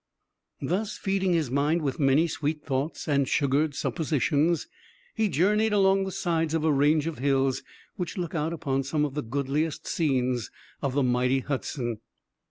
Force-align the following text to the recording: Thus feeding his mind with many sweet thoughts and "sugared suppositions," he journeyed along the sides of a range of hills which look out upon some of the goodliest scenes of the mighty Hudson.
Thus 0.63 0.97
feeding 0.97 1.33
his 1.33 1.51
mind 1.51 1.83
with 1.83 1.99
many 1.99 2.25
sweet 2.25 2.63
thoughts 2.63 3.07
and 3.07 3.27
"sugared 3.27 3.75
suppositions," 3.75 4.65
he 5.13 5.29
journeyed 5.29 5.73
along 5.73 6.05
the 6.05 6.11
sides 6.11 6.55
of 6.55 6.63
a 6.63 6.71
range 6.71 7.05
of 7.05 7.19
hills 7.19 7.61
which 7.97 8.17
look 8.17 8.33
out 8.33 8.51
upon 8.51 8.81
some 8.81 9.05
of 9.05 9.13
the 9.13 9.21
goodliest 9.21 9.85
scenes 9.85 10.49
of 10.81 10.93
the 10.93 11.03
mighty 11.03 11.41
Hudson. 11.41 11.99